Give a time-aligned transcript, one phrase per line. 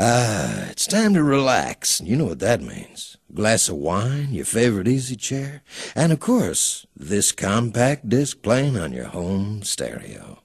[0.00, 2.00] Ah, it's time to relax.
[2.00, 3.16] You know what that means.
[3.30, 5.62] A glass of wine, your favorite easy chair,
[5.96, 10.44] and of course, this compact disc playing on your home stereo.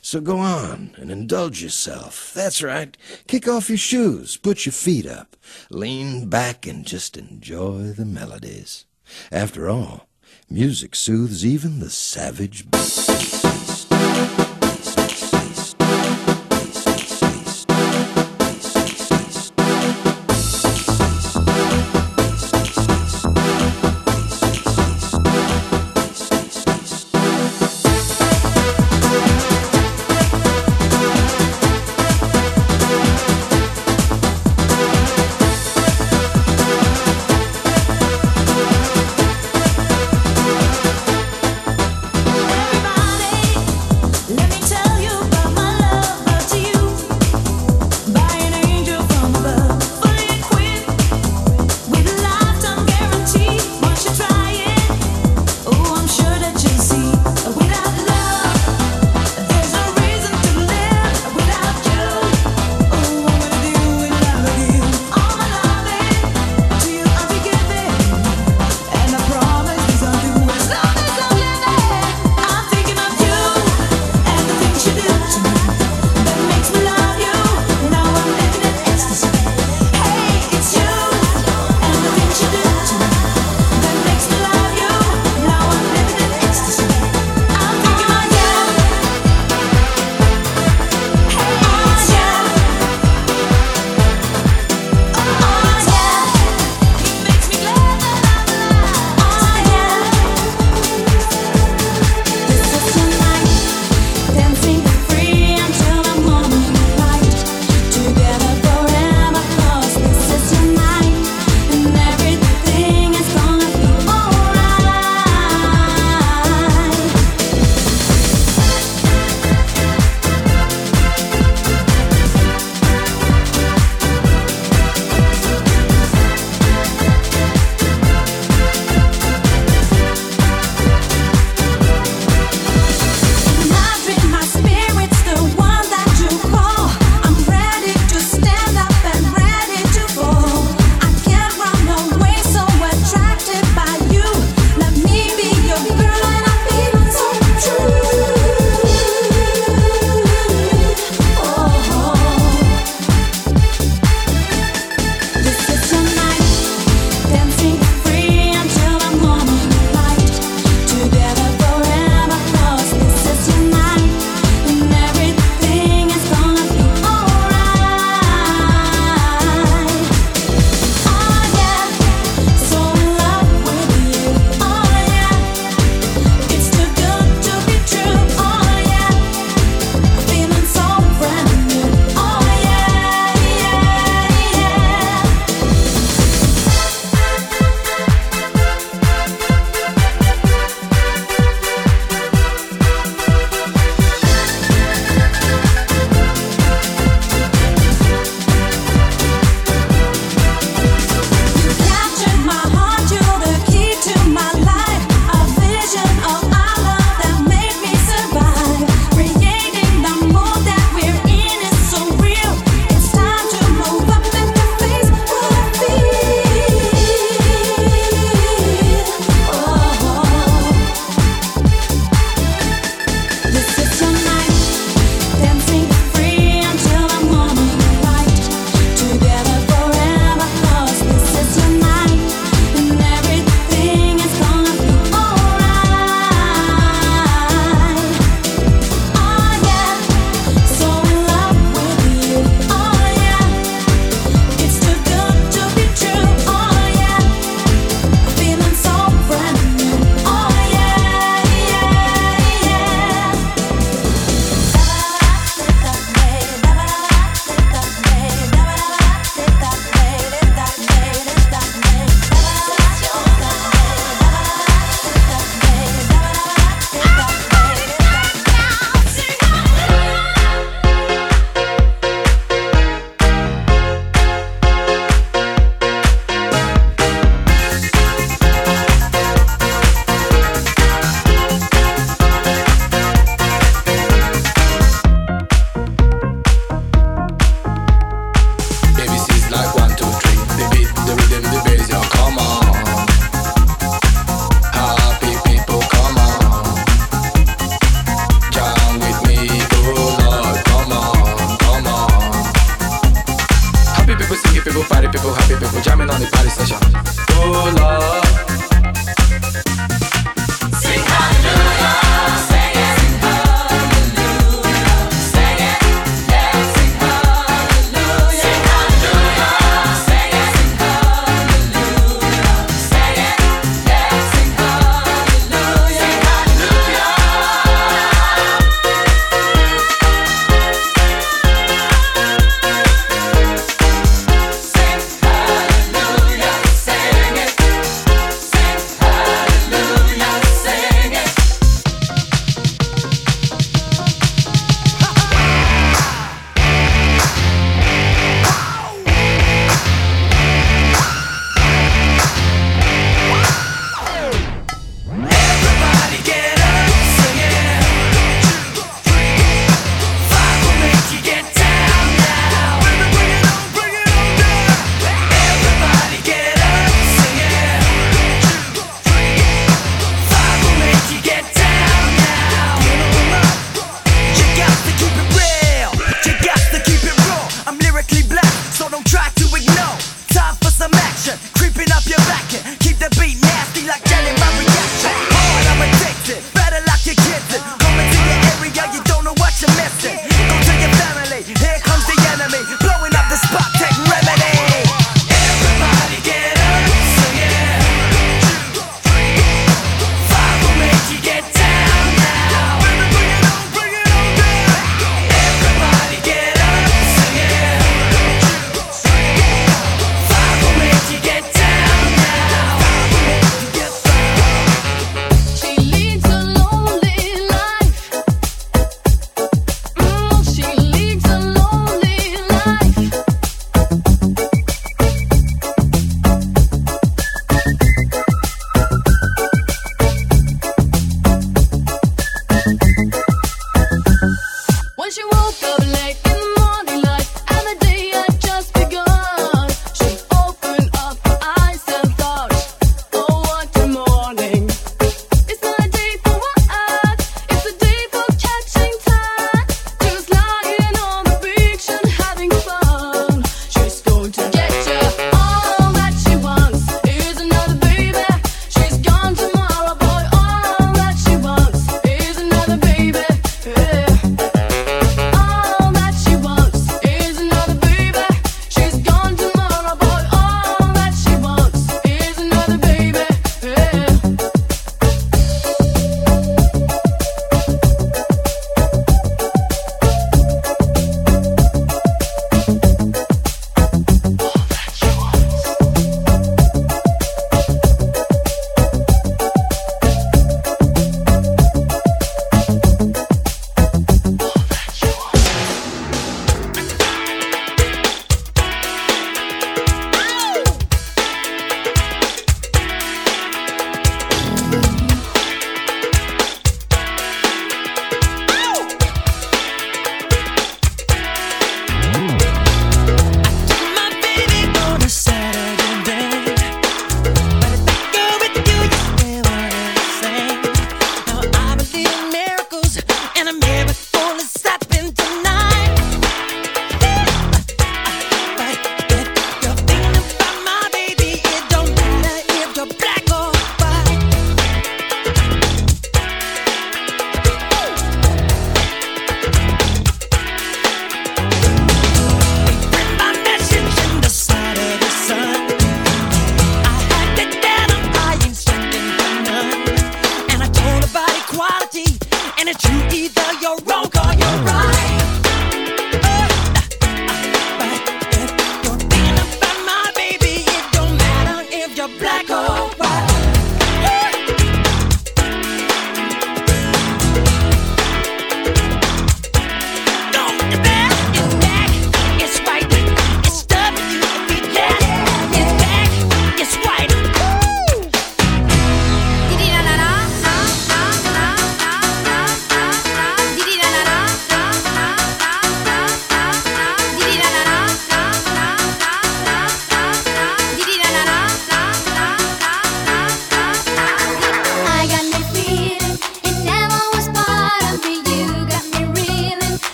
[0.00, 2.32] So go on and indulge yourself.
[2.32, 2.96] That's right.
[3.26, 5.36] Kick off your shoes, put your feet up,
[5.68, 8.86] lean back, and just enjoy the melodies.
[9.32, 10.06] After all,
[10.48, 13.09] music soothes even the savage beast.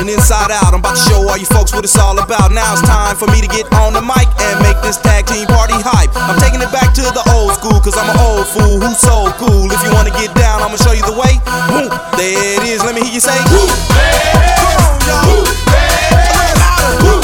[0.00, 0.72] and inside out.
[0.72, 2.50] I'm about to show all you folks what it's all about.
[2.52, 5.46] Now it's time for me to get on the mic and make this tag team
[5.46, 6.08] party hype.
[6.16, 9.28] I'm taking it back to the old school, cause I'm an old fool who's so
[9.36, 9.68] cool.
[9.68, 11.36] If you wanna get down, I'ma show you the way.
[11.68, 14.48] Boom, there it is, let me hear you say, Woo, baby.
[14.56, 15.24] Come on, y'all.
[15.28, 16.40] Woo, baby.
[17.04, 17.19] Woo,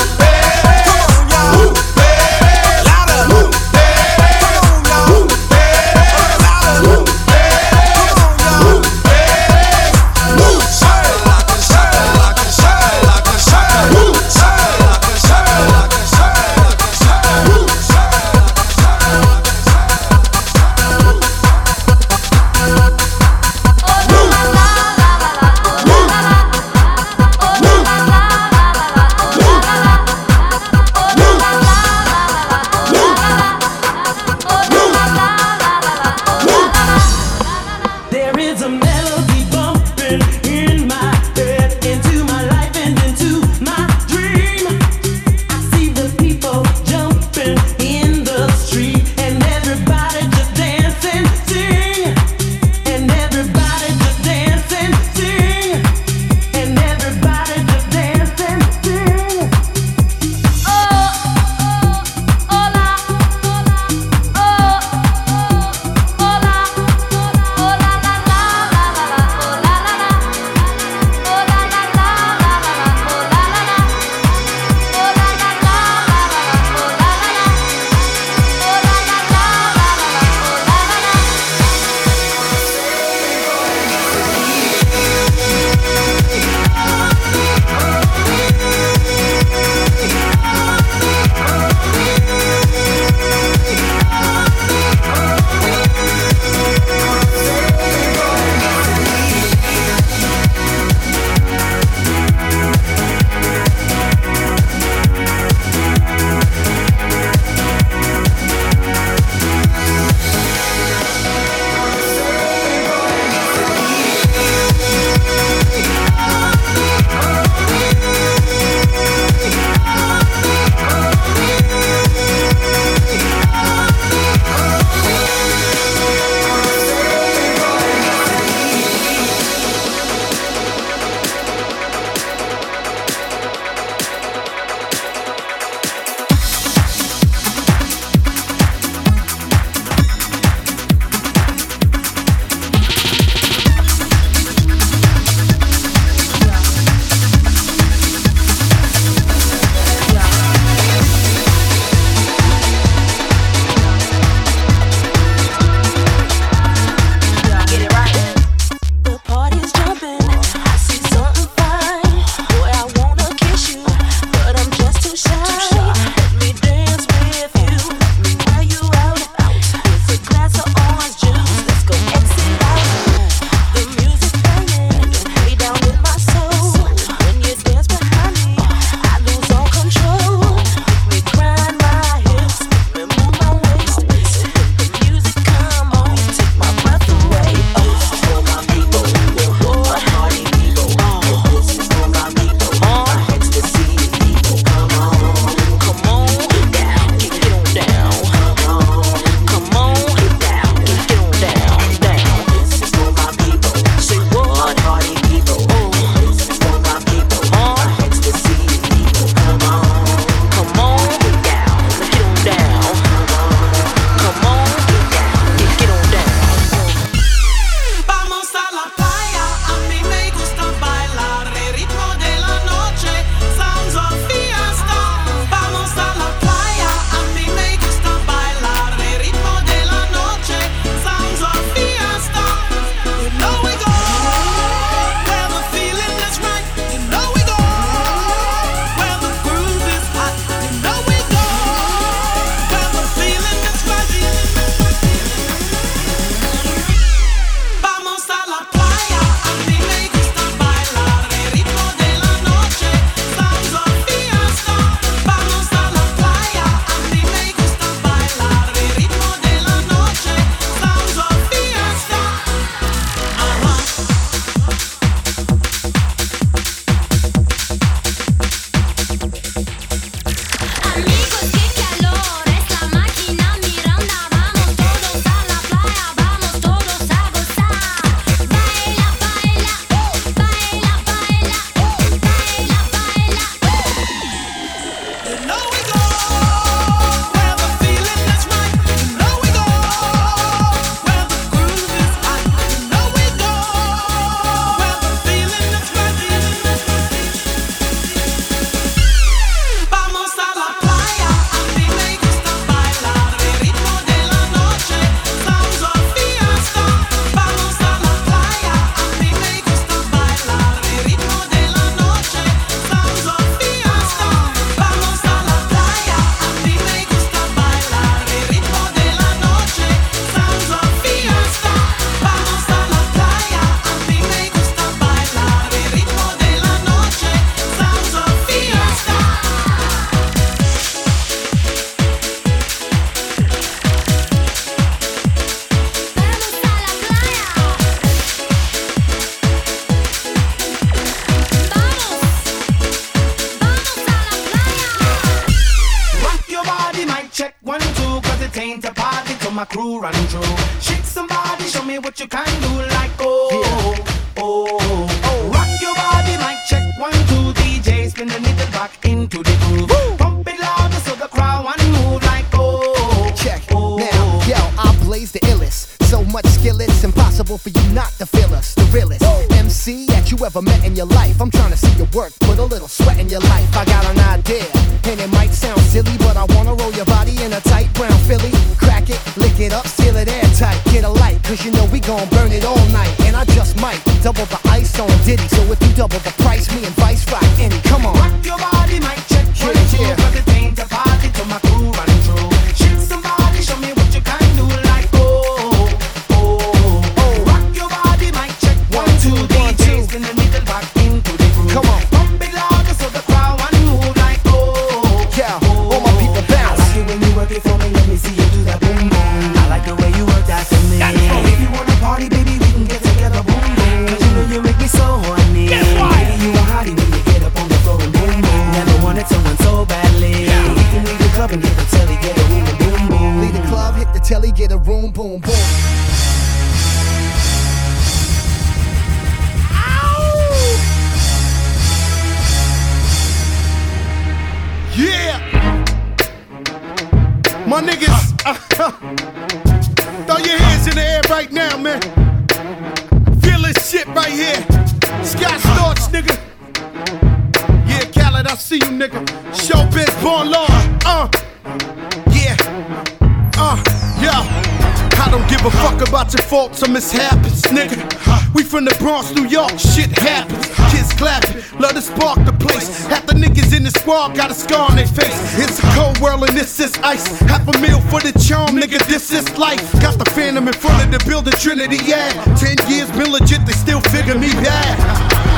[471.67, 472.31] Trinity, yeah.
[472.55, 474.95] Ten years been legit, they still figure me bad.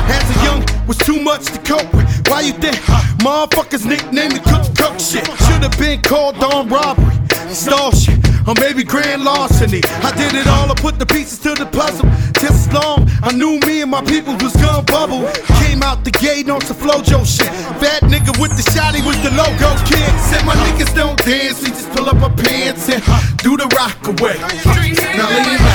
[0.09, 2.09] As a young, was too much to cope with.
[2.27, 2.77] Why you think
[3.21, 5.21] motherfuckers nicknamed the cook cook shit?
[5.45, 7.13] Should've been called on robbery,
[7.53, 8.17] stall shit,
[8.47, 9.81] or maybe grand larceny.
[10.01, 12.09] I did it all, I put the pieces to the puzzle.
[12.41, 15.29] Just as long I knew me and my people was gun bubble.
[15.61, 17.53] Came out the gate on some FloJo shit.
[17.77, 20.09] Bad nigga with the shotty was the logo kid.
[20.25, 23.03] Said my niggas don't dance, we just pull up our pants and
[23.45, 24.41] do the rock away.
[25.13, 25.68] Now lean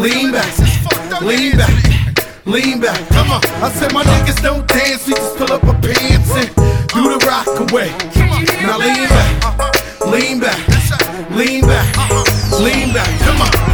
[0.00, 0.58] Lean back,
[1.20, 3.06] lean back, lean back.
[3.10, 3.44] Come on.
[3.62, 6.48] I said my niggas don't dance, we just pull up our pants and
[6.88, 7.90] do the rock away.
[8.62, 10.58] Now lean back, lean back,
[11.32, 13.20] lean back, lean back.
[13.20, 13.69] Come on.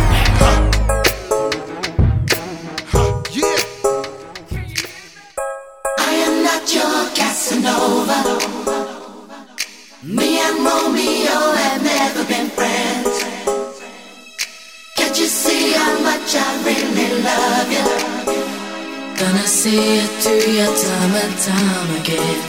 [19.26, 22.40] Gonna see it through your time and time again.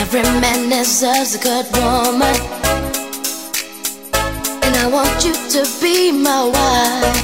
[0.00, 2.36] Every man deserves a good woman.
[4.64, 7.22] And I want you to be my wife.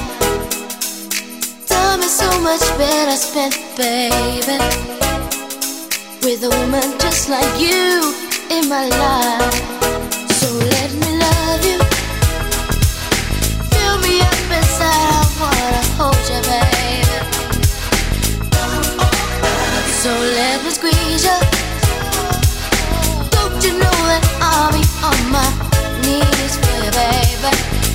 [1.67, 4.96] Time is so much better spent, baby
[6.23, 8.13] with a woman just like you
[8.49, 9.53] in my life.
[10.39, 11.79] So let me love you.
[13.71, 15.07] Fill me up inside.
[15.13, 17.17] I wanna hold you, baby.
[20.01, 21.37] So let me squeeze you.
[23.35, 25.49] Don't you know that I'll be on my
[26.03, 27.86] knees for you, baby?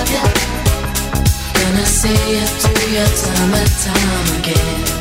[0.00, 0.18] love you.
[1.62, 4.99] And I see you through your time and time again.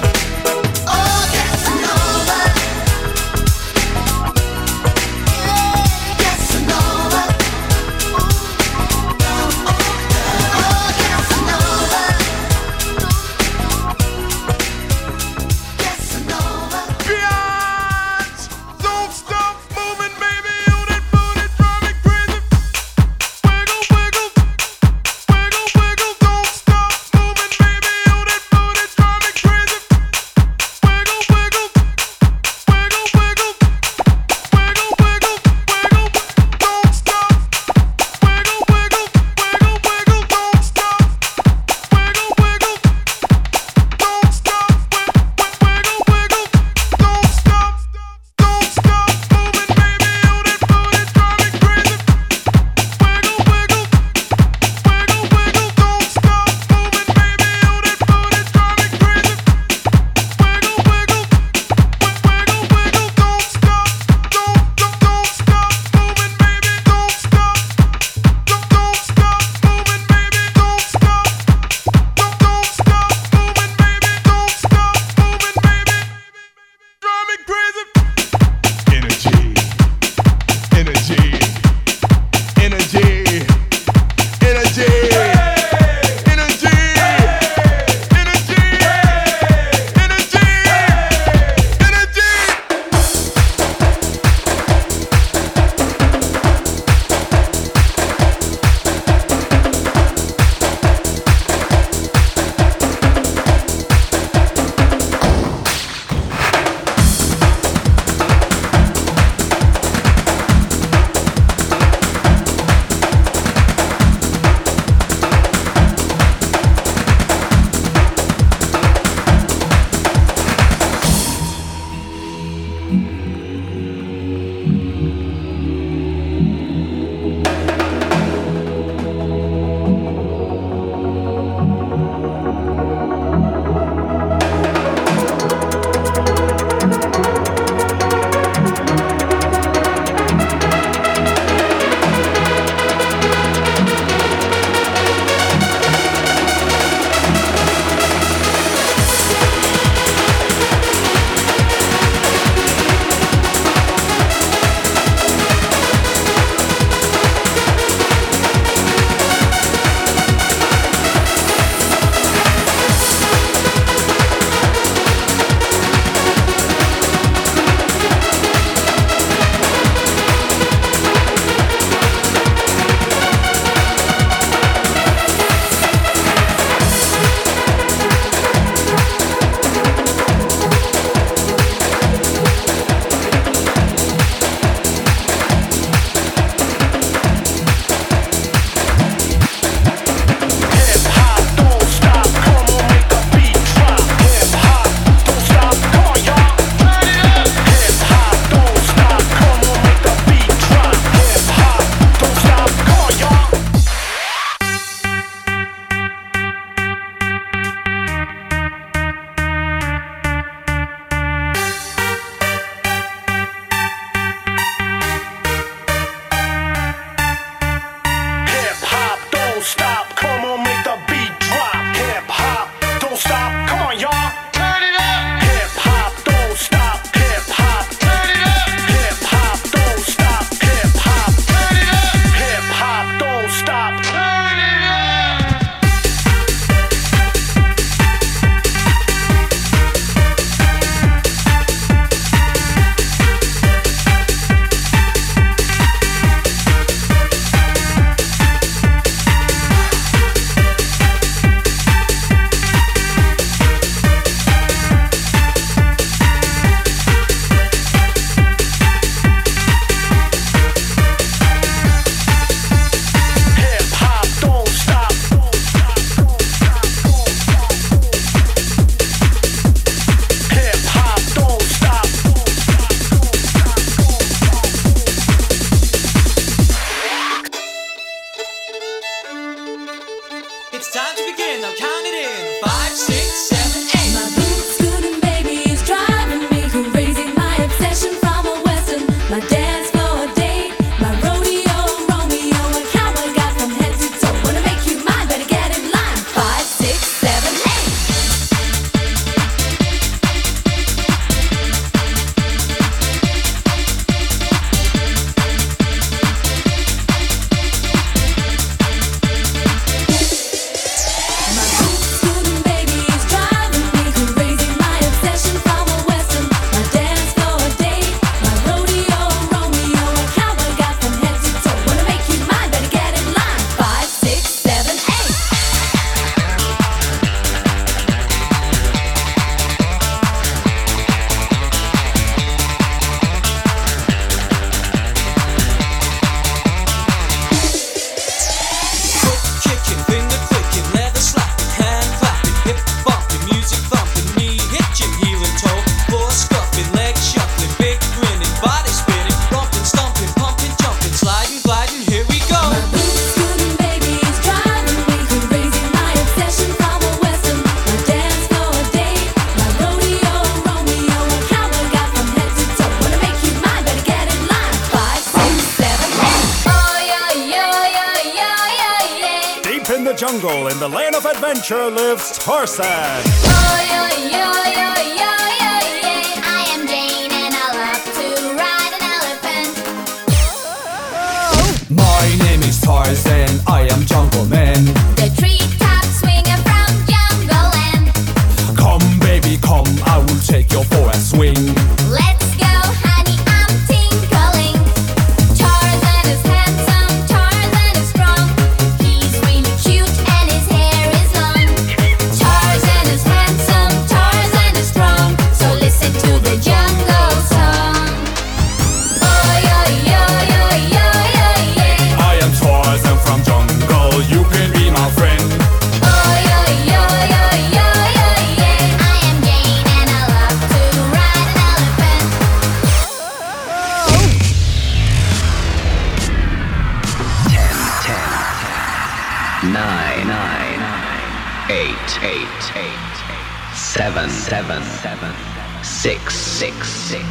[436.59, 437.23] six, six,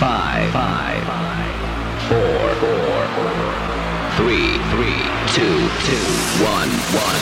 [0.00, 1.04] five, five,
[2.08, 3.04] four, four,
[4.16, 5.02] three, three,
[5.34, 6.06] two, two,
[6.42, 7.20] one, one.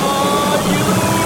[0.00, 1.17] Are you?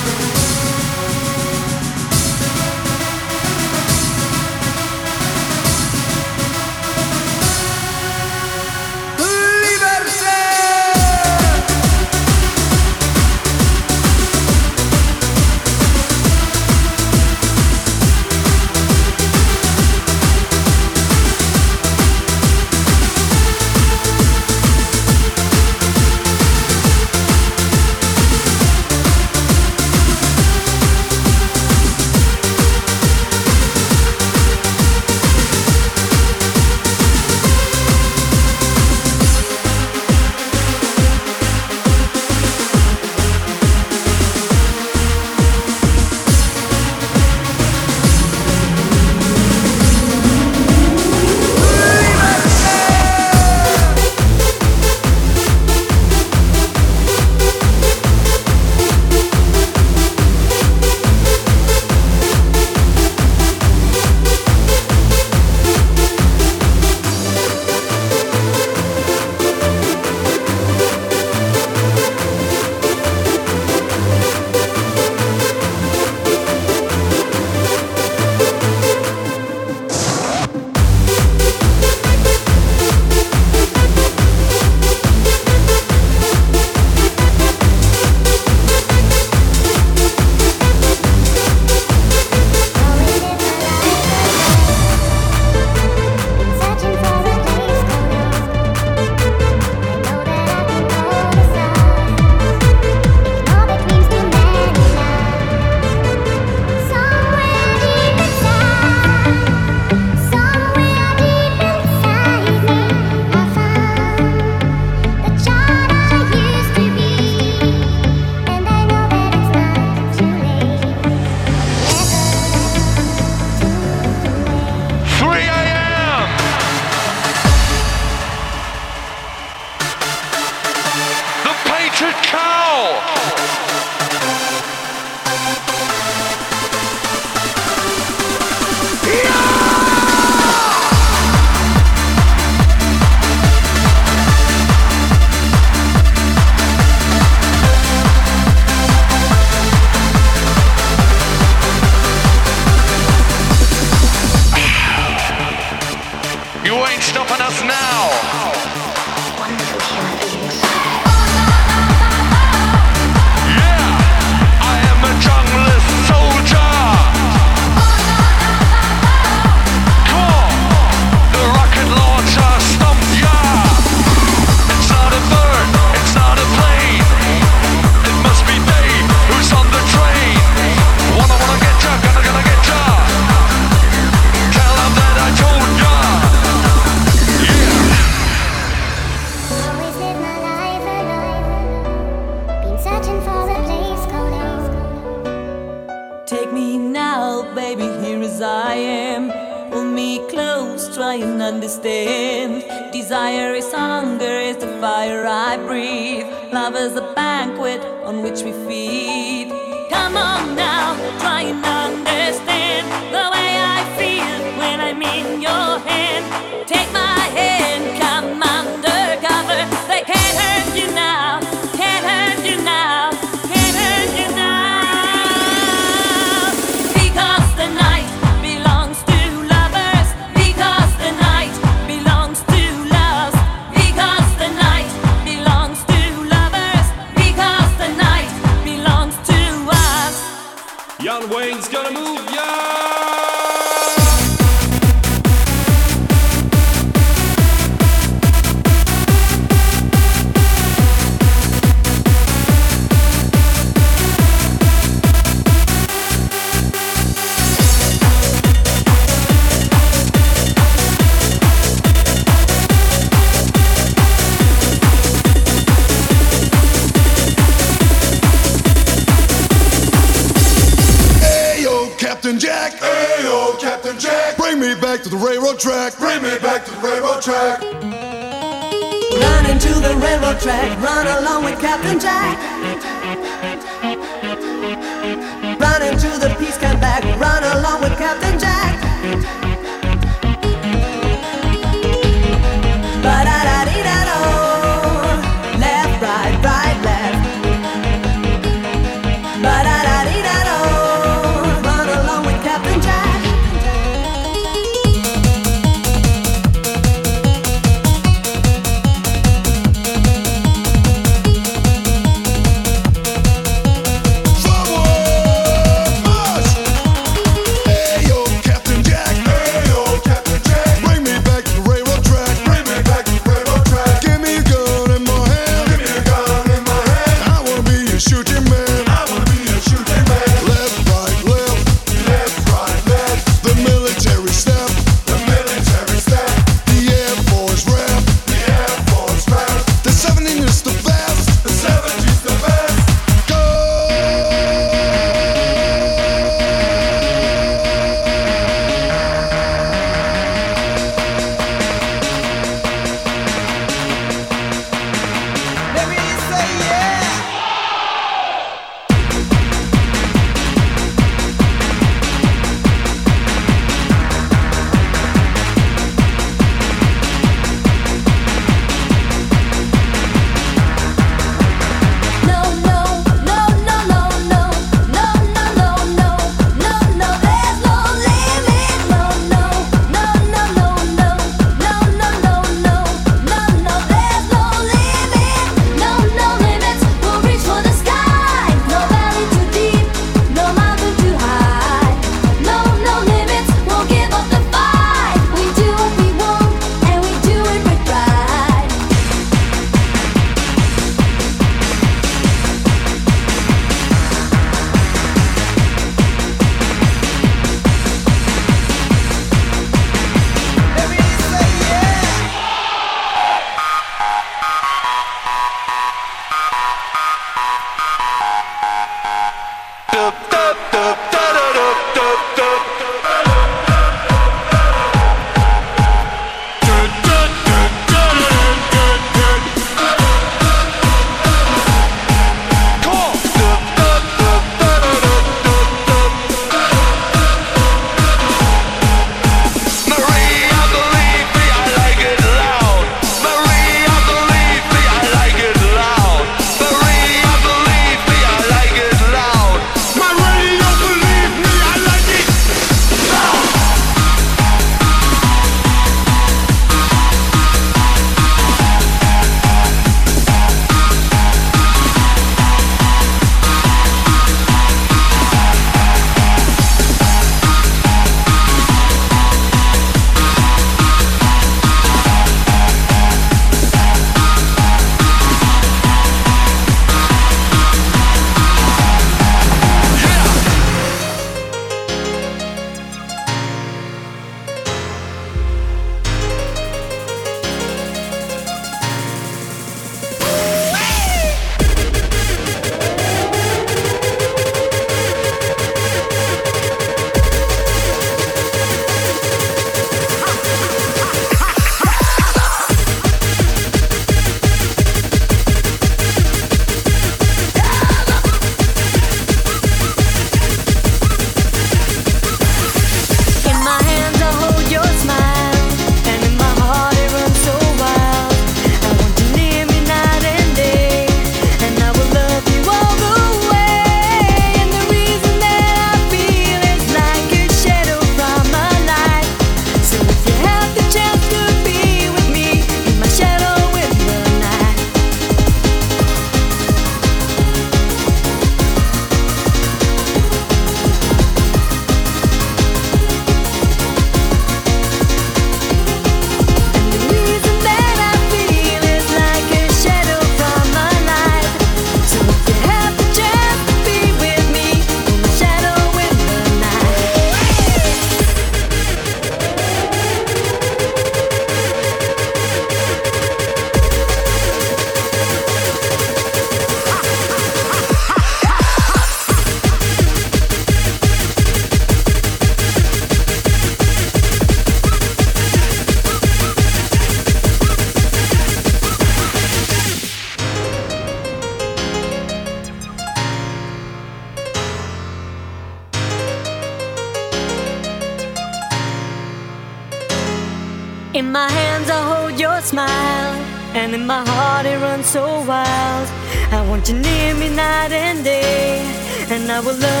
[599.63, 600.00] Will love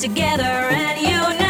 [0.00, 1.49] together and unite.